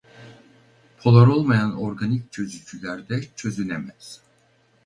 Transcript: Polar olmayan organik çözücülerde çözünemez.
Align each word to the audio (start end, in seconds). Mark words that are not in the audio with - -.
Polar 1.03 1.27
olmayan 1.27 1.71
organik 1.75 2.31
çözücülerde 2.31 3.21
çözünemez. 3.35 4.21